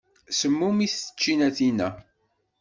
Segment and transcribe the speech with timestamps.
[0.39, 1.89] Semmumit tčinatin-a.